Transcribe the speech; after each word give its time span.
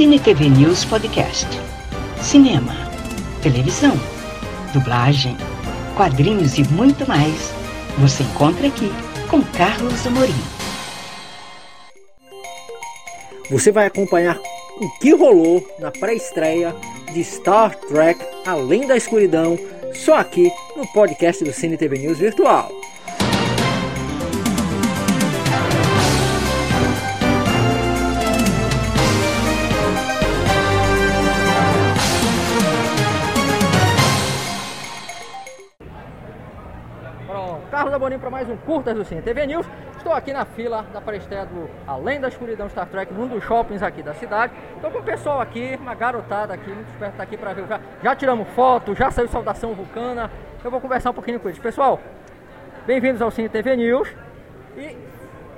Cine 0.00 0.18
TV 0.18 0.48
News 0.48 0.82
Podcast. 0.86 1.46
Cinema, 2.22 2.72
televisão, 3.42 3.92
dublagem, 4.72 5.36
quadrinhos 5.94 6.56
e 6.56 6.64
muito 6.72 7.06
mais. 7.06 7.52
Você 7.98 8.22
encontra 8.22 8.68
aqui 8.68 8.90
com 9.28 9.42
Carlos 9.42 10.06
Amorim. 10.06 10.32
Você 13.50 13.70
vai 13.70 13.84
acompanhar 13.84 14.38
o 14.80 14.88
que 15.00 15.10
rolou 15.10 15.62
na 15.78 15.90
pré-estreia 15.90 16.74
de 17.12 17.22
Star 17.22 17.76
Trek 17.76 18.24
Além 18.46 18.86
da 18.86 18.96
Escuridão, 18.96 19.58
só 19.92 20.16
aqui 20.16 20.50
no 20.78 20.86
podcast 20.94 21.44
do 21.44 21.52
Cine 21.52 21.76
TV 21.76 21.98
News 21.98 22.16
Virtual. 22.16 22.79
Pronto, 37.30 37.62
Carlos 37.70 37.94
Abonim 37.94 38.18
para 38.18 38.28
mais 38.28 38.50
um 38.50 38.56
Curtas 38.56 38.92
do 38.92 39.04
Cine 39.04 39.22
TV 39.22 39.46
News. 39.46 39.64
Estou 39.96 40.12
aqui 40.12 40.32
na 40.32 40.44
fila 40.44 40.84
da 40.92 41.00
pré-estreia 41.00 41.46
do 41.46 41.70
Além 41.86 42.20
da 42.20 42.26
Escuridão 42.26 42.68
Star 42.68 42.88
Trek, 42.88 43.14
num 43.14 43.28
dos 43.28 43.44
shoppings 43.44 43.84
aqui 43.84 44.02
da 44.02 44.12
cidade. 44.14 44.52
Estou 44.74 44.90
com 44.90 44.98
o 44.98 45.02
pessoal 45.02 45.40
aqui, 45.40 45.78
uma 45.80 45.94
garotada 45.94 46.52
aqui, 46.52 46.68
muito 46.68 46.88
esperto 46.88 47.16
tá 47.18 47.22
aqui 47.22 47.36
para 47.36 47.52
ver. 47.52 47.68
Já, 47.68 47.80
já 48.02 48.16
tiramos 48.16 48.48
foto, 48.48 48.96
já 48.96 49.12
saiu 49.12 49.28
saudação 49.28 49.74
vulcana. 49.74 50.28
Eu 50.64 50.72
vou 50.72 50.80
conversar 50.80 51.10
um 51.10 51.14
pouquinho 51.14 51.38
com 51.38 51.48
eles. 51.48 51.60
Pessoal, 51.60 52.00
bem-vindos 52.84 53.22
ao 53.22 53.30
Cine 53.30 53.48
TV 53.48 53.76
News. 53.76 54.12
E 54.76 54.96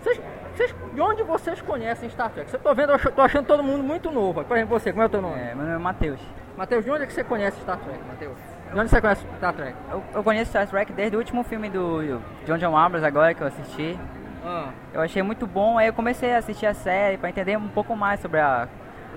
vocês, 0.02 0.20
vocês, 0.54 0.74
de 0.92 1.00
onde 1.00 1.22
vocês 1.22 1.62
conhecem 1.62 2.10
Star 2.10 2.28
Trek? 2.32 2.52
Eu 2.52 2.60
tô 2.60 2.74
vendo, 2.74 2.92
eu 2.92 3.12
tô 3.12 3.22
achando 3.22 3.46
todo 3.46 3.62
mundo 3.62 3.82
muito 3.82 4.10
novo. 4.10 4.44
Por 4.44 4.58
exemplo, 4.58 4.78
você, 4.78 4.92
como 4.92 5.04
é 5.04 5.06
o 5.06 5.08
teu 5.08 5.22
nome? 5.22 5.40
É, 5.40 5.54
meu 5.54 5.64
nome 5.64 5.76
é 5.76 5.78
Matheus. 5.78 6.20
Matheus, 6.54 6.84
de 6.84 6.90
onde 6.90 7.04
é 7.04 7.06
que 7.06 7.14
você 7.14 7.24
conhece 7.24 7.58
Star 7.62 7.78
Trek, 7.78 7.98
Matheus? 8.06 8.61
De 8.72 8.78
onde 8.80 8.88
você 8.90 9.00
conhece 9.00 9.26
Star 9.36 9.52
Trek? 9.52 9.74
Eu, 9.90 10.02
eu 10.14 10.24
conheço 10.24 10.50
Star 10.50 10.66
Trek 10.66 10.92
desde 10.92 11.16
o 11.16 11.18
último 11.18 11.42
filme 11.44 11.68
do 11.68 12.20
John 12.46 12.56
John 12.58 12.76
Abrams 12.76 13.04
agora 13.06 13.34
que 13.34 13.42
eu 13.42 13.46
assisti. 13.46 13.98
Ah, 14.44 14.68
Eu 14.92 15.00
achei 15.02 15.22
muito 15.22 15.46
bom, 15.46 15.78
aí 15.78 15.86
eu 15.88 15.92
comecei 15.92 16.34
a 16.34 16.38
assistir 16.38 16.66
a 16.66 16.74
série 16.74 17.16
para 17.18 17.28
entender 17.28 17.56
um 17.56 17.68
pouco 17.68 17.94
mais 17.94 18.20
sobre 18.20 18.40
a, 18.40 18.66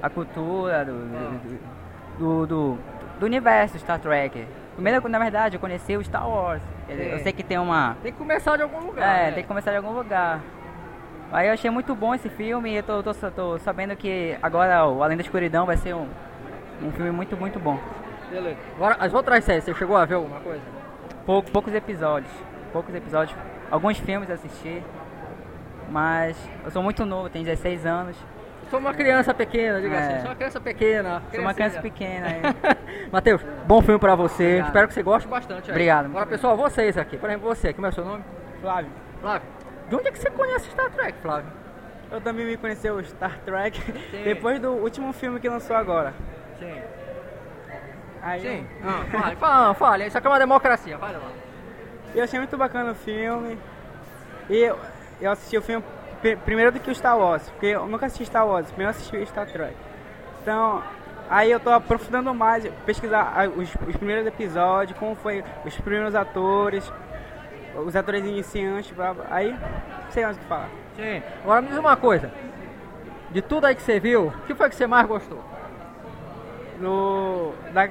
a 0.01 0.09
cultura 0.09 0.83
do 0.85 0.93
do, 0.93 1.49
do, 2.19 2.45
do- 2.47 2.77
do 3.19 3.25
universo 3.25 3.79
Star 3.79 3.97
Trek. 3.99 4.45
Primeiro, 4.73 5.07
na 5.07 5.17
verdade, 5.19 5.55
eu 5.55 5.59
conheci 5.59 5.95
o 5.95 6.03
Star 6.03 6.29
Wars. 6.29 6.61
Dizer, 6.87 7.11
Eu 7.13 7.17
Sim. 7.19 7.23
sei 7.23 7.31
que 7.33 7.43
tem 7.43 7.57
uma... 7.57 7.95
tem 8.03 8.11
que 8.11 8.17
começar 8.17 8.57
de 8.57 8.63
algum 8.63 8.85
lugar. 8.85 9.03
É, 9.19 9.25
né? 9.27 9.31
tem 9.31 9.43
que 9.43 9.47
começar 9.47 9.71
de 9.71 9.77
algum 9.77 9.91
lugar. 9.93 10.41
Aí 11.31 11.47
eu 11.47 11.53
achei 11.53 11.69
muito 11.71 11.95
bom 11.95 12.13
esse 12.13 12.27
filme 12.29 12.71
e 12.71 12.75
eu 12.75 12.83
tô, 12.83 13.01
tô, 13.01 13.13
tô 13.31 13.57
sabendo 13.59 13.95
que 13.95 14.37
agora 14.43 14.85
o 14.85 15.01
Além 15.01 15.15
da 15.17 15.23
Escuridão 15.23 15.65
vai 15.65 15.77
ser 15.77 15.95
um, 15.95 16.07
um 16.83 16.91
filme 16.91 17.09
muito, 17.09 17.35
muito 17.37 17.57
bom. 17.57 17.79
Beleza. 18.29 18.57
Agora, 18.75 18.95
as 18.99 19.13
outras 19.13 19.43
séries, 19.43 19.63
você 19.63 19.73
chegou 19.73 19.95
a 19.95 20.05
ver 20.05 20.15
alguma 20.15 20.39
coisa? 20.39 20.61
Pouco, 21.25 21.49
poucos 21.51 21.73
episódios. 21.73 22.31
Poucos 22.73 22.93
episódios. 22.93 23.37
Alguns 23.71 23.97
filmes 23.99 24.29
assisti. 24.29 24.83
Mas 25.89 26.37
eu 26.63 26.71
sou 26.71 26.81
muito 26.83 27.05
novo, 27.05 27.29
tenho 27.29 27.45
16 27.45 27.85
anos. 27.85 28.17
Sou 28.69 28.79
uma 28.79 28.93
criança 28.93 29.33
pequena, 29.33 29.79
diga 29.79 29.95
É. 29.95 29.99
assim. 29.99 30.15
Sou 30.21 30.25
uma 30.29 30.35
criança 30.35 30.59
pequena. 30.59 31.23
Sou 31.31 31.39
uma 31.41 31.53
criança 31.53 31.81
pequena. 31.81 32.25
aí. 32.27 32.41
Matheus, 33.11 33.41
bom 33.67 33.81
filme 33.81 33.99
pra 33.99 34.15
você. 34.15 34.43
Obrigado. 34.43 34.67
Espero 34.67 34.87
que 34.87 34.93
você 34.95 35.03
goste 35.03 35.27
bastante. 35.29 35.65
aí. 35.69 35.75
Obrigado, 35.75 36.05
Agora, 36.07 36.25
pessoal, 36.25 36.57
vocês 36.57 36.97
aqui. 36.97 37.17
Por 37.17 37.29
exemplo, 37.29 37.47
você. 37.47 37.73
Como 37.73 37.85
é 37.85 37.89
o 37.89 37.93
seu 37.93 38.03
nome? 38.03 38.23
Flávio, 38.61 38.89
Flávio. 39.21 39.47
De 39.87 39.95
onde 39.95 40.07
é 40.07 40.11
que 40.11 40.17
você 40.17 40.31
conhece 40.31 40.69
Star 40.71 40.89
Trek, 40.91 41.19
Flávio? 41.21 41.51
eu 42.11 42.21
também 42.21 42.45
me 42.45 42.55
conheceu 42.57 42.95
o 42.95 43.03
Star 43.03 43.37
Trek 43.45 43.79
Sim. 43.81 44.23
depois 44.23 44.59
do 44.59 44.71
último 44.71 45.11
filme 45.13 45.39
que 45.39 45.47
lançou 45.49 45.75
agora. 45.75 46.13
Sim. 46.59 46.81
Aí 48.25 48.41
Sim. 48.41 48.67
Ah, 48.83 49.05
fale, 49.11 49.35
fale, 49.35 49.75
fale. 49.75 50.07
Isso 50.07 50.17
aqui 50.17 50.25
é 50.25 50.29
uma 50.31 50.39
democracia. 50.39 50.97
Fale 50.97 51.17
lá. 51.17 51.29
eu 52.15 52.23
achei 52.23 52.39
muito 52.39 52.57
bacana 52.57 52.91
o 52.91 52.95
filme. 52.95 53.55
E 54.49 54.57
eu, 54.57 54.79
eu 55.21 55.31
assisti 55.31 55.55
o 55.57 55.61
filme 55.61 55.85
pri- 56.21 56.35
primeiro 56.37 56.71
do 56.71 56.79
que 56.79 56.89
o 56.89 56.95
Star 56.95 57.17
Wars, 57.17 57.47
porque 57.51 57.67
eu 57.67 57.85
nunca 57.87 58.07
assisti 58.07 58.25
Star 58.25 58.47
Wars, 58.47 58.65
primeiro 58.67 58.87
eu 58.93 58.95
assisti 58.95 59.15
o 59.15 59.27
Star 59.27 59.45
Trek. 59.47 59.75
Então, 60.41 60.81
aí 61.29 61.51
eu 61.51 61.59
tô 61.59 61.69
aprofundando 61.69 62.33
mais, 62.33 62.67
pesquisar 62.85 63.47
os, 63.55 63.69
os 63.87 63.95
primeiros 63.95 64.25
episódios, 64.25 64.97
como 64.97 65.15
foi 65.15 65.43
os 65.63 65.75
primeiros 65.81 66.15
atores, 66.15 66.91
os 67.85 67.95
atores 67.95 68.23
iniciantes, 68.25 68.91
blá, 68.95 69.13
blá. 69.13 69.25
aí 69.29 69.51
não 69.51 70.11
sei 70.11 70.23
mais 70.23 70.35
o 70.35 70.39
que 70.39 70.45
falar. 70.47 70.69
Sim. 70.95 71.21
Agora 71.43 71.61
me 71.61 71.67
diz 71.67 71.77
uma 71.77 71.95
coisa. 71.95 72.31
De 73.31 73.41
tudo 73.41 73.65
aí 73.65 73.75
que 73.75 73.81
você 73.83 73.99
viu, 73.99 74.27
o 74.27 74.31
que 74.47 74.55
foi 74.55 74.69
que 74.69 74.75
você 74.75 74.87
mais 74.87 75.07
gostou? 75.07 75.43
No, 76.79 77.53
da, 77.73 77.87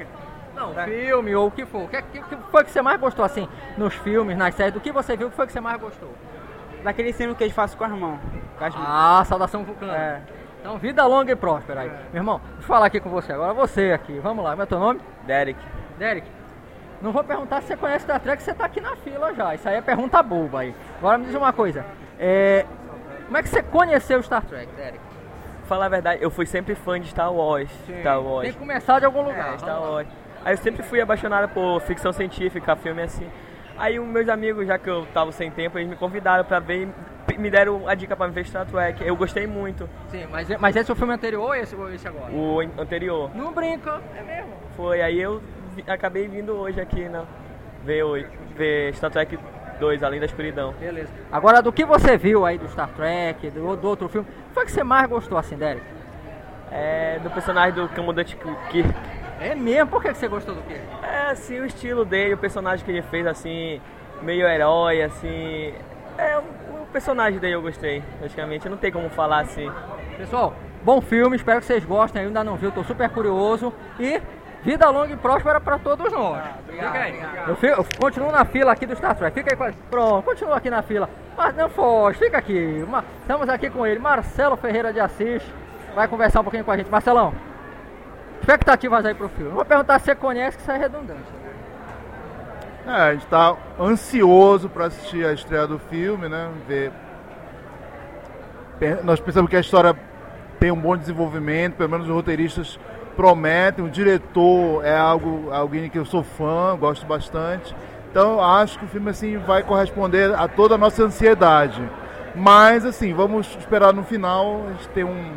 Não, 0.67 0.75
Tá. 0.75 0.85
filme 0.85 1.35
ou 1.35 1.49
o 1.49 1.51
que 1.51 1.65
for. 1.67 1.83
O 1.83 1.89
que, 1.89 2.03
que, 2.03 2.37
foi 2.51 2.65
que 2.65 2.71
você 2.71 2.83
mais 2.83 3.01
gostou, 3.01 3.25
assim, 3.25 3.49
nos 3.77 3.95
filmes, 3.95 4.37
nas 4.37 4.55
séries? 4.55 4.75
Do 4.75 4.81
que 4.81 4.93
você 4.93 5.17
viu, 5.17 5.29
o 5.29 5.31
que 5.31 5.37
foi 5.37 5.47
que 5.47 5.53
você 5.53 5.61
mais 5.61 5.81
gostou? 5.81 6.11
daquele 6.85 7.13
filme 7.13 7.35
que 7.35 7.43
eles 7.43 7.55
fazem 7.55 7.77
com 7.77 7.85
as 7.85 7.91
mãos. 7.91 8.21
Com 8.59 8.65
as 8.65 8.75
mãos. 8.75 8.87
Ah, 8.87 9.25
saudação 9.25 9.65
vulcana. 9.65 9.97
É. 9.97 10.21
Então, 10.61 10.79
vida 10.79 11.05
longa 11.07 11.33
e 11.33 11.37
próspera 11.37 11.81
aí. 11.81 11.91
Meu 12.13 12.21
irmão, 12.21 12.41
eu 12.57 12.63
falar 12.63 12.87
aqui 12.87 13.01
com 13.01 13.11
você. 13.11 13.33
Agora 13.33 13.53
você 13.53 13.93
aqui. 13.93 14.19
Vamos 14.21 14.45
lá, 14.45 14.51
como 14.51 14.63
é 14.63 14.67
teu 14.67 14.79
nome? 14.79 15.01
Derek. 15.27 15.59
Derek. 15.99 16.27
Não 17.03 17.11
vou 17.11 17.25
perguntar 17.25 17.61
se 17.63 17.69
você 17.69 17.77
conhece 17.77 18.05
Star 18.05 18.21
Trek, 18.21 18.43
você 18.43 18.55
tá 18.55 18.65
aqui 18.65 18.81
na 18.81 18.97
fila 18.97 19.35
já. 19.35 19.55
Isso 19.55 19.69
aí 19.69 19.77
é 19.77 19.81
pergunta 19.81 20.23
boba 20.23 20.61
aí. 20.61 20.75
Agora 20.99 21.19
me 21.19 21.27
diz 21.27 21.35
uma 21.35 21.53
coisa. 21.53 21.85
É... 22.19 22.65
Como 23.27 23.37
é 23.37 23.43
que 23.43 23.49
você 23.49 23.63
conheceu 23.63 24.23
Star 24.23 24.45
Trek, 24.45 24.73
Derek? 24.75 25.01
Falar 25.67 25.87
a 25.87 25.89
verdade, 25.89 26.23
eu 26.23 26.31
fui 26.31 26.47
sempre 26.47 26.75
fã 26.75 27.01
de 27.01 27.09
Star 27.09 27.33
Wars. 27.33 27.71
Star 28.01 28.23
Wars. 28.23 28.43
Tem 28.45 28.53
que 28.53 28.59
começar 28.59 28.99
de 28.99 29.07
algum 29.07 29.23
lugar. 29.23 29.55
É, 29.55 29.59
Star. 29.59 29.81
Wars. 29.81 30.07
Aí 30.45 30.53
eu 30.53 30.59
sempre 30.59 30.83
fui 30.83 31.01
apaixonado 31.01 31.49
por 31.53 31.81
ficção 31.83 32.13
científica, 32.13 32.77
filme 32.77 33.03
assim. 33.03 33.27
Aí 33.77 33.99
os 33.99 34.07
meus 34.07 34.29
amigos, 34.29 34.67
já 34.67 34.79
que 34.79 34.89
eu 34.89 35.07
tava 35.13 35.33
sem 35.33 35.51
tempo, 35.51 35.79
eles 35.79 35.89
me 35.89 35.97
convidaram 35.97 36.45
pra 36.45 36.61
ver 36.61 36.89
e 37.33 37.39
me 37.39 37.51
deram 37.51 37.89
a 37.89 37.95
dica 37.95 38.15
pra 38.15 38.27
ver 38.29 38.45
Star 38.45 38.67
Trek. 38.67 39.05
Eu 39.05 39.17
gostei 39.17 39.47
muito. 39.47 39.89
Sim, 40.09 40.27
mas, 40.31 40.49
mas 40.61 40.77
esse 40.77 40.91
é 40.91 40.93
o 40.93 40.97
filme 40.97 41.13
anterior 41.15 41.43
ou 41.43 41.55
esse, 41.55 41.75
ou 41.75 41.91
esse 41.93 42.07
agora? 42.07 42.31
O 42.33 42.61
an- 42.61 42.71
anterior 42.79 43.31
Não 43.35 43.53
brinca, 43.53 44.01
é 44.17 44.23
mesmo. 44.23 44.53
foi, 44.77 45.01
aí 45.03 45.21
eu 45.21 45.43
vi- 45.75 45.85
acabei 45.89 46.29
vindo 46.29 46.53
hoje 46.55 46.81
aqui, 46.81 47.09
né? 47.09 47.25
Ver, 47.83 48.03
hoje, 48.05 48.29
ver 48.55 48.95
Star 48.95 49.11
Trek 49.11 49.37
2, 49.81 50.03
Além 50.05 50.21
da 50.21 50.27
Escuridão. 50.27 50.73
Beleza. 50.79 51.11
Agora, 51.33 51.61
do 51.61 51.73
que 51.73 51.85
você 51.85 52.17
viu 52.17 52.47
aí 52.47 52.57
do 52.59 52.69
Star 52.69 52.89
Trek, 52.91 53.51
do, 53.51 53.75
do 53.77 53.89
outro 53.89 54.09
filme, 54.09 54.29
o 54.29 54.49
que 54.49 54.55
foi 54.55 54.65
que 54.67 54.73
você 54.73 54.85
mais 54.85 55.09
gostou 55.09 55.37
assim, 55.37 55.57
Derek? 55.57 55.83
É 56.71 57.19
do 57.23 57.31
personagem 57.31 57.75
do 57.75 57.89
Commandante 57.89 58.37
Kirk. 58.71 58.85
É 59.45 59.55
mesmo? 59.55 59.91
Por 59.91 60.03
que 60.03 60.15
você 60.15 60.27
gostou 60.27 60.55
do 60.55 60.63
quê? 60.63 60.79
É 61.03 61.31
assim 61.31 61.61
o 61.61 61.67
estilo 61.67 62.05
dele, 62.05 62.35
o 62.35 62.39
personagem 62.39 62.85
que 62.85 62.91
ele 62.91 63.03
fez 63.03 63.27
assim, 63.27 63.81
meio 64.23 64.47
herói, 64.47 65.03
assim. 65.03 65.75
É 66.17 66.39
o, 66.39 66.65
personagem 66.95 67.41
dele 67.41 67.57
eu 67.57 67.61
gostei, 67.63 68.03
praticamente. 68.21 68.69
Não 68.69 68.77
tem 68.77 68.91
como 68.93 69.11
falar 69.11 69.41
assim. 69.41 69.71
Pessoal, 70.17 70.55
bom 70.85 71.01
filme, 71.01 71.35
espero 71.37 71.59
que 71.61 71.67
vocês 71.67 71.85
gostem. 71.85 72.23
Eu 72.23 72.29
ainda 72.29 72.45
não 72.45 72.55
vi, 72.57 72.67
eu 72.67 72.73
tô 72.73 72.85
super 72.85 73.09
curioso. 73.11 73.73
E 73.99 74.23
vida 74.63 74.89
longa 74.89 75.13
e 75.13 75.17
próspera 75.17 75.61
pra 75.61 75.77
todos 75.77 76.11
nós. 76.13 76.43
Fica 76.69 76.91
aí. 76.93 77.21
Eu, 77.49 77.57
fi- 77.57 77.67
eu 77.67 77.85
continuo 77.99 78.31
na 78.31 78.45
fila 78.45 78.71
aqui 78.73 78.87
do 78.87 78.95
Star 78.97 79.15
Trek. 79.17 79.35
Fica 79.35 79.53
aí 79.53 79.57
com 79.57 79.65
a... 79.65 79.73
Pronto, 79.91 80.25
continua 80.25 80.57
aqui 80.57 80.71
na 80.71 80.83
fila. 80.83 81.11
Mas 81.37 81.55
não 81.57 81.69
foge, 81.69 82.19
fica 82.19 82.39
aqui. 82.39 82.87
Estamos 83.21 83.49
aqui 83.49 83.69
com 83.69 83.85
ele, 83.85 83.99
Marcelo 83.99 84.57
Ferreira 84.57 84.93
de 84.93 85.01
Assis. 85.01 85.43
Vai 85.97 86.07
conversar 86.07 86.41
um 86.41 86.45
pouquinho 86.45 86.65
com 86.65 86.71
a 86.71 86.77
gente. 86.77 86.89
Marcelão, 86.89 87.35
expectativas 88.45 89.05
aí 89.07 89.15
pro 89.15 89.29
filme. 89.31 89.51
Vou 89.51 89.65
perguntar 89.65 89.99
se 89.99 90.05
você 90.05 90.15
conhece, 90.15 90.59
que 90.59 90.63
isso 90.63 90.71
é 90.71 90.77
redundante. 90.77 91.23
É, 92.87 92.91
a 92.91 93.13
gente 93.15 93.27
tá 93.27 93.57
ansioso 93.81 94.69
para 94.69 94.87
assistir 94.87 95.25
a 95.25 95.33
estreia 95.33 95.67
do 95.67 95.79
filme, 95.79 96.29
né? 96.29 96.51
Ver. 96.69 96.93
Nós 99.03 99.19
pensamos 99.19 99.49
que 99.49 99.57
a 99.57 99.61
história 99.61 99.97
tem 100.61 100.71
um 100.71 100.79
bom 100.79 100.95
desenvolvimento, 100.95 101.77
pelo 101.77 101.89
menos 101.89 102.07
os 102.07 102.13
roteiristas 102.13 102.79
prometem, 103.17 103.85
o 103.85 103.89
diretor 103.89 104.85
é 104.85 104.97
algo, 104.97 105.51
alguém 105.51 105.89
que 105.89 105.99
eu 105.99 106.05
sou 106.05 106.23
fã, 106.23 106.77
gosto 106.79 107.07
bastante. 107.07 107.75
Então 108.11 108.43
acho 108.43 108.79
que 108.79 108.85
o 108.85 108.89
filme 108.89 109.11
assim 109.11 109.39
vai 109.39 109.63
corresponder 109.63 110.35
a 110.35 110.47
toda 110.47 110.75
a 110.75 110.79
nossa 110.79 111.05
ansiedade. 111.05 111.83
Mas 112.35 112.85
assim, 112.85 113.15
vamos 113.15 113.57
esperar 113.59 113.95
no 113.95 114.03
final 114.03 114.67
a 114.69 114.73
gente 114.73 114.89
ter 114.89 115.05
um. 115.05 115.33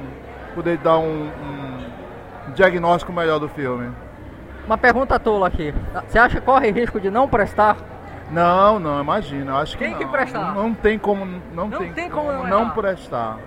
poder 0.53 0.77
dar 0.79 0.97
um, 0.97 1.27
um 1.27 2.06
diagnóstico 2.53 3.11
melhor 3.13 3.39
do 3.39 3.49
filme. 3.49 3.89
Uma 4.65 4.77
pergunta 4.77 5.17
tola 5.19 5.47
aqui. 5.47 5.73
Você 6.07 6.19
acha 6.19 6.39
que 6.39 6.45
corre 6.45 6.71
risco 6.71 6.99
de 6.99 7.09
não 7.09 7.27
prestar? 7.27 7.77
Não, 8.29 8.77
não, 8.79 8.99
imagina. 9.01 9.57
Acho 9.59 9.77
que 9.77 9.83
Tem 9.83 9.94
não. 9.94 9.99
que 9.99 10.05
prestar. 10.05 10.53
Não, 10.53 10.63
não 10.63 10.73
tem 10.73 10.99
como, 10.99 11.25
não, 11.53 11.67
Não 11.69 11.79
tem, 11.79 11.94
tem 11.94 12.09
como 12.09 12.31
não 12.31 12.44
não 12.45 12.69
prestar. 12.71 13.38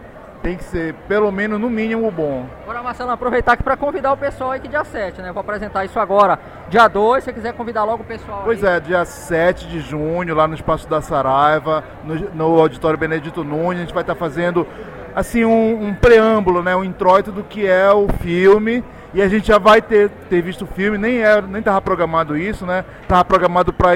Tem 0.42 0.56
que 0.56 0.64
ser, 0.64 0.94
pelo 1.06 1.30
menos, 1.30 1.60
no 1.60 1.68
mínimo, 1.68 2.10
bom. 2.10 2.46
Agora, 2.62 2.82
Marcelo, 2.82 3.10
aproveitar 3.10 3.52
aqui 3.52 3.62
para 3.62 3.76
convidar 3.76 4.10
o 4.14 4.16
pessoal 4.16 4.52
aí 4.52 4.60
que 4.60 4.68
dia 4.68 4.82
7, 4.82 5.20
né? 5.20 5.30
Vou 5.32 5.42
apresentar 5.42 5.84
isso 5.84 6.00
agora. 6.00 6.38
Dia 6.70 6.88
2, 6.88 7.22
se 7.22 7.26
você 7.28 7.34
quiser 7.34 7.52
convidar 7.52 7.84
logo 7.84 8.02
o 8.02 8.06
pessoal 8.06 8.40
Pois 8.42 8.64
aí. 8.64 8.76
é, 8.76 8.80
dia 8.80 9.04
7 9.04 9.66
de 9.68 9.80
junho, 9.80 10.34
lá 10.34 10.48
no 10.48 10.54
Espaço 10.54 10.88
da 10.88 11.02
Saraiva, 11.02 11.84
no, 12.02 12.14
no 12.30 12.58
Auditório 12.58 12.98
Benedito 12.98 13.44
Nunes, 13.44 13.80
a 13.80 13.84
gente 13.84 13.92
vai 13.92 14.02
estar 14.02 14.14
fazendo 14.14 14.66
assim 15.14 15.44
um, 15.44 15.88
um 15.88 15.94
preâmbulo, 15.94 16.62
né, 16.62 16.74
um 16.76 16.84
introito 16.84 17.32
do 17.32 17.42
que 17.42 17.66
é 17.66 17.90
o 17.90 18.08
filme 18.20 18.84
e 19.12 19.20
a 19.20 19.28
gente 19.28 19.48
já 19.48 19.58
vai 19.58 19.82
ter, 19.82 20.08
ter 20.28 20.40
visto 20.40 20.62
o 20.62 20.66
filme, 20.66 20.96
nem 20.96 21.18
era, 21.18 21.42
nem 21.42 21.58
estava 21.58 21.80
programado 21.80 22.36
isso, 22.36 22.64
né? 22.64 22.84
Estava 23.02 23.24
programado 23.24 23.72
para 23.72 23.90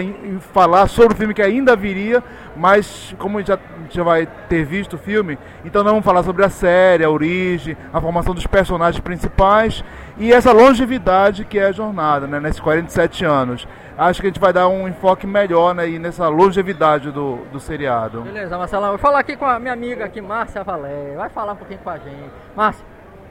falar 0.52 0.88
sobre 0.88 1.14
o 1.14 1.16
filme 1.16 1.34
que 1.34 1.42
ainda 1.42 1.76
viria, 1.76 2.22
mas 2.56 3.14
como 3.18 3.38
a 3.38 3.40
gente 3.40 3.48
já, 3.48 3.58
já 3.90 4.02
vai 4.02 4.26
ter 4.48 4.64
visto 4.64 4.94
o 4.94 4.98
filme, 4.98 5.38
então 5.64 5.84
nós 5.84 5.92
vamos 5.92 6.04
falar 6.04 6.22
sobre 6.22 6.44
a 6.44 6.48
série, 6.48 7.04
a 7.04 7.10
origem, 7.10 7.76
a 7.92 8.00
formação 8.00 8.34
dos 8.34 8.46
personagens 8.46 9.00
principais 9.00 9.84
e 10.18 10.32
essa 10.32 10.52
longevidade 10.52 11.44
que 11.44 11.58
é 11.58 11.66
a 11.66 11.72
jornada, 11.72 12.26
né? 12.26 12.40
Nesses 12.40 12.60
47 12.60 13.24
anos. 13.24 13.68
Acho 13.96 14.20
que 14.20 14.26
a 14.26 14.30
gente 14.30 14.40
vai 14.40 14.52
dar 14.52 14.66
um 14.66 14.88
enfoque 14.88 15.24
melhor 15.24 15.72
né, 15.72 15.86
nessa 15.86 16.26
longevidade 16.26 17.12
do, 17.12 17.36
do 17.52 17.60
seriado. 17.60 18.22
Beleza, 18.22 18.58
Marcelão. 18.58 18.88
Vou 18.88 18.98
falar 18.98 19.20
aqui 19.20 19.36
com 19.36 19.44
a 19.44 19.60
minha 19.60 19.72
amiga 19.72 20.04
aqui, 20.04 20.20
Márcia 20.20 20.64
Valé. 20.64 21.14
Vai 21.14 21.28
falar 21.28 21.52
um 21.52 21.56
pouquinho 21.56 21.78
com 21.78 21.90
a 21.90 21.98
gente. 21.98 22.32
Márcia, 22.56 22.84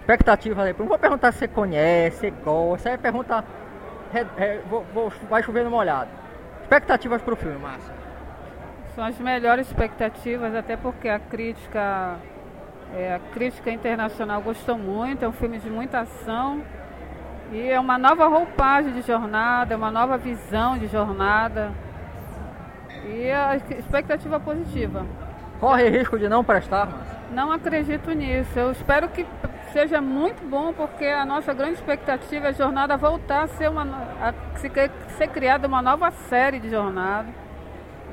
expectativa 0.03 0.63
aí. 0.63 0.75
Não 0.77 0.85
vou 0.85 0.99
perguntar 0.99 1.31
se 1.31 1.39
você 1.39 1.47
conhece, 1.47 2.17
se 2.17 2.29
gosta. 2.29 2.89
Aí 2.89 2.97
pergunta. 2.97 3.43
É, 4.13 4.25
é, 4.37 4.61
vou, 4.69 4.85
vou, 4.93 5.11
vai 5.29 5.41
chover 5.41 5.63
no 5.63 5.71
molhado. 5.71 6.09
Expectativas 6.61 7.21
para 7.21 7.33
o 7.33 7.37
filme, 7.37 7.57
Márcia? 7.57 7.93
São 8.93 9.03
as 9.03 9.17
melhores 9.17 9.67
expectativas, 9.67 10.53
até 10.53 10.77
porque 10.77 11.09
a 11.09 11.17
crítica, 11.17 12.17
é, 12.95 13.15
a 13.15 13.19
crítica 13.33 13.71
internacional 13.71 14.41
gostou 14.41 14.77
muito. 14.77 15.25
É 15.25 15.27
um 15.27 15.33
filme 15.33 15.57
de 15.57 15.69
muita 15.69 16.01
ação. 16.01 16.61
E 17.51 17.69
é 17.69 17.79
uma 17.79 17.97
nova 17.97 18.27
roupagem 18.27 18.93
de 18.93 19.01
jornada, 19.01 19.73
é 19.73 19.77
uma 19.77 19.91
nova 19.91 20.17
visão 20.17 20.77
de 20.77 20.87
jornada. 20.87 21.71
E 23.05 23.31
a 23.31 23.55
expectativa 23.55 24.39
positiva. 24.39 25.05
Corre 25.59 25.89
risco 25.89 26.19
de 26.19 26.27
não 26.27 26.43
prestar, 26.43 26.87
Márcia? 26.87 27.12
Não 27.33 27.51
acredito 27.51 28.11
nisso. 28.11 28.57
Eu 28.57 28.71
espero 28.71 29.09
que 29.09 29.25
seja 29.71 29.99
muito 29.99 30.47
bom, 30.47 30.71
porque 30.71 31.05
a 31.05 31.25
nossa 31.25 31.53
grande 31.53 31.73
expectativa 31.73 32.47
é 32.47 32.49
a 32.49 32.53
jornada 32.53 32.95
voltar 32.95 33.43
a 33.43 33.47
ser, 33.47 33.69
uma, 33.69 33.83
a 34.21 34.33
ser 35.17 35.27
criada 35.29 35.67
uma 35.67 35.81
nova 35.81 36.11
série 36.11 36.59
de 36.59 36.69
jornada. 36.69 37.27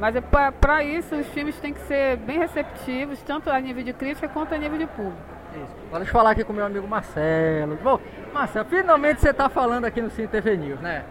Mas 0.00 0.16
é 0.16 0.22
para 0.22 0.82
isso 0.82 1.14
os 1.14 1.26
filmes 1.28 1.60
têm 1.60 1.74
que 1.74 1.80
ser 1.80 2.16
bem 2.16 2.38
receptivos, 2.38 3.20
tanto 3.22 3.50
a 3.50 3.60
nível 3.60 3.84
de 3.84 3.92
crítica 3.92 4.26
quanto 4.26 4.54
a 4.54 4.58
nível 4.58 4.78
de 4.78 4.86
público. 4.86 5.18
Isso. 5.52 5.76
Agora 5.88 5.98
deixa 5.98 6.10
eu 6.10 6.12
falar 6.12 6.30
aqui 6.30 6.42
com 6.42 6.54
meu 6.54 6.64
amigo 6.64 6.88
Marcelo. 6.88 7.76
Bom, 7.82 8.00
Marcelo, 8.32 8.64
finalmente 8.70 9.20
você 9.20 9.30
está 9.30 9.50
falando 9.50 9.84
aqui 9.84 10.00
no 10.00 10.08
Cine 10.08 10.28
TV 10.28 10.56
News, 10.56 10.80
né? 10.80 11.04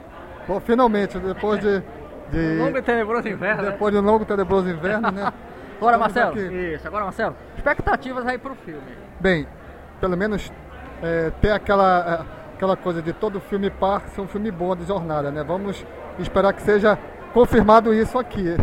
Bom, 0.48 0.60
finalmente, 0.60 1.20
depois 1.20 1.60
de. 1.60 1.84
de 2.32 2.58
longo 2.58 2.78
e 2.78 2.82
tenebroso 2.82 3.28
inverno. 3.28 3.64
Depois 3.64 3.94
né? 3.94 4.00
de 4.00 4.08
um 4.08 4.10
longo 4.10 4.24
e 4.24 4.26
tenebroso 4.26 4.68
inverno, 4.68 5.12
né? 5.12 5.32
agora, 5.80 5.98
Marcelo. 5.98 6.31
Aqui. 6.31 6.74
Isso, 6.74 6.88
agora, 6.88 7.06
Marcelo. 7.06 7.36
Expectativas 7.56 8.28
aí 8.28 8.38
para 8.38 8.52
o 8.52 8.56
filme. 8.56 8.98
Bem, 9.20 9.48
pelo 10.00 10.16
menos 10.16 10.52
é, 11.02 11.31
ter 11.42 11.52
aquela, 11.52 12.26
é, 12.26 12.56
aquela 12.56 12.76
coisa 12.76 13.02
de 13.02 13.14
todo 13.14 13.40
filme 13.40 13.70
par 13.70 14.02
ser 14.10 14.22
um 14.22 14.28
filme 14.28 14.52
bom 14.52 14.76
de 14.76 14.86
jornada, 14.86 15.31
né? 15.31 15.44
Vamos 15.44 15.86
esperar 16.18 16.54
que 16.54 16.62
seja 16.62 16.98
confirmado 17.34 17.94
isso 17.94 18.18
aqui. 18.18 18.56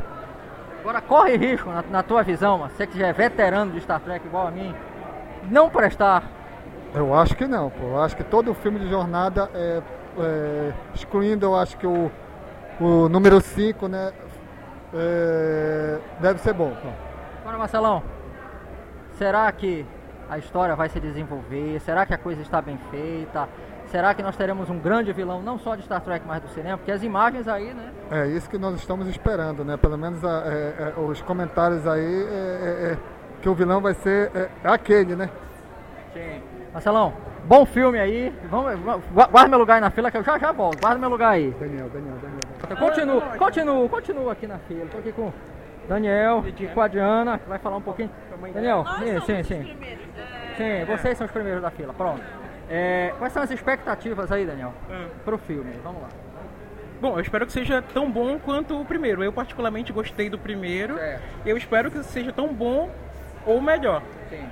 Agora 0.80 1.00
corre 1.00 1.36
risco, 1.36 1.68
na, 1.68 1.82
na 1.90 2.02
tua 2.02 2.22
visão, 2.22 2.58
você 2.58 2.86
que 2.86 2.98
já 2.98 3.08
é 3.08 3.12
veterano 3.12 3.72
de 3.72 3.80
Star 3.80 4.00
Trek 4.00 4.24
igual 4.26 4.46
a 4.46 4.50
mim, 4.50 4.74
não 5.50 5.68
prestar. 5.68 6.22
Eu 6.94 7.14
acho 7.14 7.34
que 7.34 7.46
não, 7.46 7.70
pô. 7.70 7.84
Eu 7.86 8.02
acho 8.02 8.16
que 8.16 8.24
todo 8.24 8.54
filme 8.54 8.78
de 8.78 8.88
jornada, 8.88 9.50
é, 9.54 9.82
é, 10.18 10.72
excluindo, 10.94 11.44
eu 11.44 11.56
acho 11.56 11.76
que 11.76 11.86
o, 11.86 12.10
o 12.80 13.08
número 13.08 13.40
5, 13.40 13.88
né? 13.88 14.12
É, 14.94 15.98
deve 16.20 16.40
ser 16.40 16.52
bom. 16.52 16.70
Pô. 16.70 17.05
Agora, 17.46 17.58
Marcelão, 17.58 18.02
será 19.18 19.52
que 19.52 19.86
a 20.28 20.36
história 20.36 20.74
vai 20.74 20.88
se 20.88 20.98
desenvolver? 20.98 21.78
Será 21.78 22.04
que 22.04 22.12
a 22.12 22.18
coisa 22.18 22.42
está 22.42 22.60
bem 22.60 22.76
feita? 22.90 23.48
Será 23.86 24.12
que 24.14 24.20
nós 24.20 24.34
teremos 24.34 24.68
um 24.68 24.80
grande 24.80 25.12
vilão, 25.12 25.40
não 25.40 25.56
só 25.56 25.76
de 25.76 25.84
Star 25.84 26.00
Trek, 26.00 26.26
mas 26.26 26.42
do 26.42 26.48
cinema? 26.48 26.76
Porque 26.76 26.90
as 26.90 27.04
imagens 27.04 27.46
aí, 27.46 27.72
né? 27.72 27.92
É 28.10 28.26
isso 28.26 28.50
que 28.50 28.58
nós 28.58 28.74
estamos 28.74 29.06
esperando, 29.06 29.64
né? 29.64 29.76
Pelo 29.76 29.96
menos 29.96 30.24
a, 30.24 30.42
é, 30.44 30.92
é, 30.96 31.00
os 31.00 31.22
comentários 31.22 31.86
aí 31.86 32.02
é, 32.02 32.08
é, 32.08 32.92
é 32.92 32.98
que 33.40 33.48
o 33.48 33.54
vilão 33.54 33.80
vai 33.80 33.94
ser 33.94 34.32
é, 34.34 34.48
aquele, 34.64 35.14
né? 35.14 35.30
Sim. 36.14 36.42
Marcelão, 36.72 37.12
bom 37.44 37.64
filme 37.64 38.00
aí. 38.00 38.34
Vamos, 38.50 38.74
guarda 39.12 39.48
meu 39.48 39.60
lugar 39.60 39.76
aí 39.76 39.80
na 39.80 39.90
fila 39.90 40.10
que 40.10 40.16
eu 40.16 40.24
já 40.24 40.36
já 40.36 40.50
volto. 40.50 40.80
Guarda 40.80 40.98
meu 40.98 41.10
lugar 41.10 41.30
aí. 41.30 41.54
Daniel, 41.60 41.88
Daniel, 41.90 42.16
Daniel. 42.20 42.76
Continuo, 42.76 43.22
continuo, 43.38 43.88
continuo 43.88 44.30
aqui 44.30 44.48
na 44.48 44.58
fila. 44.58 44.86
Tô 44.90 44.98
aqui 44.98 45.12
com 45.12 45.32
Daniel 45.88 46.44
e 46.46 46.66
com 46.66 46.80
a 46.80 46.88
Diana, 46.88 47.38
que 47.38 47.48
vai 47.48 47.58
falar 47.58 47.76
um 47.76 47.82
pouquinho. 47.82 48.10
Daniel, 48.52 48.84
sim, 48.98 49.20
sim, 49.20 49.42
sim. 49.42 49.76
Sim, 50.56 50.84
vocês 50.86 51.18
são 51.18 51.26
os 51.26 51.32
primeiros 51.32 51.62
da 51.62 51.70
fila, 51.70 51.92
pronto. 51.92 52.22
É, 52.68 53.12
quais 53.18 53.32
são 53.32 53.42
as 53.42 53.50
expectativas 53.50 54.32
aí, 54.32 54.44
Daniel, 54.44 54.72
hum. 54.90 55.08
pro 55.24 55.38
filme? 55.38 55.72
Vamos 55.84 56.02
lá. 56.02 56.08
Bom, 57.00 57.14
eu 57.16 57.20
espero 57.20 57.46
que 57.46 57.52
seja 57.52 57.82
tão 57.82 58.10
bom 58.10 58.38
quanto 58.38 58.80
o 58.80 58.84
primeiro. 58.84 59.22
Eu 59.22 59.32
particularmente 59.32 59.92
gostei 59.92 60.30
do 60.30 60.38
primeiro. 60.38 60.96
Certo. 60.96 61.22
Eu 61.44 61.56
espero 61.56 61.90
que 61.90 62.02
seja 62.02 62.32
tão 62.32 62.52
bom 62.52 62.90
ou 63.44 63.60
melhor. 63.60 64.02
Sim. 64.30 64.48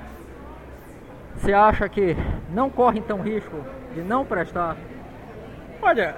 Você 1.36 1.52
acha 1.52 1.88
que 1.88 2.14
não 2.50 2.68
corre 2.68 2.98
então 2.98 3.20
risco 3.22 3.64
de 3.94 4.02
não 4.02 4.24
prestar? 4.24 4.76
Olha, 5.80 6.16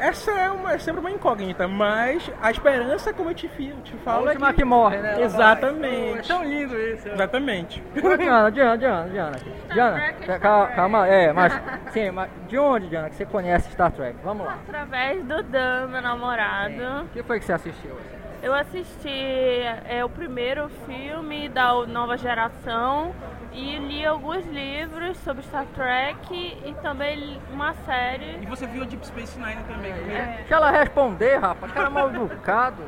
essa 0.00 0.30
é, 0.30 0.50
uma, 0.50 0.72
é 0.72 0.78
sempre 0.78 1.00
uma 1.00 1.10
incógnita, 1.10 1.66
mas 1.68 2.30
a 2.40 2.50
esperança, 2.50 3.12
como 3.12 3.30
eu 3.30 3.34
te, 3.34 3.48
te 3.48 3.96
falo. 4.04 4.26
A 4.26 4.30
última 4.30 4.48
é 4.48 4.50
que, 4.52 4.56
que 4.58 4.64
morre, 4.64 4.98
né? 4.98 5.22
Exatamente. 5.22 6.18
É 6.18 6.22
tão 6.22 6.44
lindo 6.44 6.76
isso. 6.78 7.08
Exatamente. 7.08 7.82
Diana, 7.94 8.50
Diana, 8.50 8.78
Diana, 8.78 9.08
Diana. 9.08 9.38
Diana, 9.72 10.38
calma, 10.38 10.66
calma, 10.68 11.06
é, 11.06 11.32
mas. 11.32 11.52
Sim, 11.92 12.10
mas 12.10 12.30
de 12.48 12.58
onde, 12.58 12.88
Diana, 12.88 13.08
que 13.08 13.16
você 13.16 13.26
conhece 13.26 13.70
Star 13.72 13.92
Trek? 13.92 14.16
Vamos 14.22 14.46
lá. 14.46 14.58
Através 14.66 15.24
do 15.24 15.42
Dan, 15.42 15.88
meu 15.88 16.02
namorado. 16.02 17.04
O 17.04 17.08
que 17.08 17.22
foi 17.22 17.38
que 17.38 17.44
você 17.44 17.52
assistiu? 17.52 17.96
Eu 18.42 18.54
assisti 18.54 19.62
é, 19.88 20.04
o 20.04 20.08
primeiro 20.08 20.68
filme 20.86 21.48
da 21.48 21.72
nova 21.86 22.16
geração 22.16 23.12
e 23.56 23.78
li 23.78 24.04
alguns 24.04 24.44
livros 24.46 25.16
sobre 25.18 25.42
Star 25.44 25.64
Trek 25.74 26.30
e 26.30 26.74
também 26.82 27.40
uma 27.50 27.72
série. 27.86 28.38
E 28.42 28.46
você 28.46 28.66
viu 28.66 28.82
a 28.82 28.86
Deep 28.86 29.06
Space 29.06 29.38
Nine 29.38 29.64
também? 29.64 29.92
É. 29.92 29.94
é. 29.94 30.34
Deixa 30.40 30.54
ela 30.56 30.70
responder, 30.70 31.38
rapaz, 31.38 31.72
cara 31.72 31.88
mal 31.88 32.10
educado. 32.10 32.82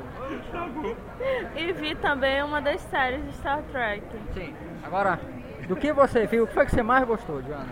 e 1.57 1.73
vi 1.73 1.95
também 1.95 2.43
uma 2.43 2.61
das 2.61 2.83
séries 2.83 3.25
de 3.25 3.33
Star 3.39 3.63
Trek. 3.73 4.05
Sim. 4.35 4.55
Agora, 4.85 5.19
do 5.67 5.75
que 5.75 5.91
você 5.91 6.27
viu, 6.27 6.45
o 6.45 6.47
que 6.47 6.53
foi 6.53 6.67
que 6.67 6.73
você 6.73 6.83
mais 6.83 7.07
gostou, 7.07 7.41
Diana? 7.41 7.67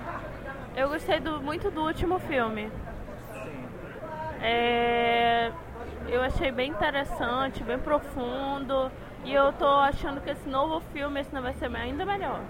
Eu 0.75 0.89
gostei 0.89 1.21
do, 1.21 1.43
muito 1.43 1.71
do 1.71 1.83
último 1.83 2.19
filme. 2.21 2.71
Sim. 3.35 3.69
É, 4.41 5.53
eu 6.09 6.23
achei 6.23 6.51
bem 6.51 6.71
interessante, 6.71 7.63
bem 7.63 7.79
profundo. 7.79 8.91
E 9.23 9.35
eu 9.35 9.53
tô 9.53 9.67
achando 9.67 10.21
que 10.21 10.31
esse 10.31 10.49
novo 10.49 10.81
filme 10.93 11.21
esse 11.21 11.35
não 11.35 11.43
vai 11.43 11.53
ser 11.55 11.75
ainda 11.75 12.07
melhor. 12.07 12.41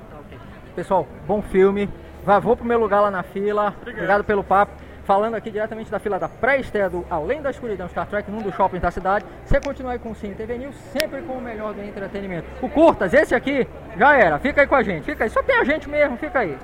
Pessoal, 0.75 1.06
bom 1.26 1.40
filme. 1.40 1.88
Vá, 2.25 2.38
vou 2.38 2.56
pro 2.56 2.66
meu 2.66 2.78
lugar 2.78 3.00
lá 3.00 3.11
na 3.11 3.23
fila. 3.23 3.68
Obrigado, 3.68 3.95
Obrigado 3.95 4.25
pelo 4.25 4.45
papo. 4.45 4.73
Falando 5.04 5.37
aqui 5.37 5.52
diretamente 5.52 5.88
da 5.88 6.00
fila 6.00 6.18
da 6.18 6.28
pré-estreia 6.28 6.90
do 6.90 7.06
Além 7.09 7.40
da 7.40 7.50
Escuridão 7.50 7.88
Star 7.88 8.09
Trek, 8.09 8.28
num 8.28 8.42
dos 8.42 8.52
shoppings 8.56 8.83
da 8.83 8.90
cidade. 8.90 9.25
Você 9.45 9.61
continua 9.61 9.92
aí 9.92 9.99
com 10.00 10.11
o 10.11 10.16
Cine 10.16 10.35
TV 10.35 10.59
News, 10.59 10.75
sempre 10.92 11.23
com 11.23 11.35
o 11.35 11.40
melhor 11.40 11.73
do 11.73 11.80
entretenimento. 11.80 12.49
O 12.61 12.68
Curtas, 12.68 13.14
esse 13.14 13.33
aqui, 13.33 13.68
já 13.97 14.16
era. 14.16 14.38
Fica 14.40 14.62
aí 14.62 14.66
com 14.66 14.75
a 14.75 14.83
gente, 14.83 15.04
fica 15.04 15.23
aí. 15.23 15.30
Só 15.30 15.40
tem 15.45 15.56
a 15.56 15.64
gente 15.64 15.88
mesmo, 15.88 16.16
fica 16.16 16.40
aí. 16.40 16.59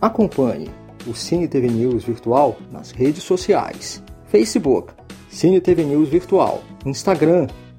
Acompanhe 0.00 0.70
o 1.06 1.14
Cine 1.14 1.46
TV 1.46 1.68
News 1.68 2.04
virtual 2.04 2.56
nas 2.72 2.90
redes 2.90 3.22
sociais. 3.22 4.02
Facebook, 4.28 4.94
Cine 5.28 5.60
TV 5.60 5.84
News 5.84 6.08
Virtual. 6.08 6.62
Instagram, 6.86 7.48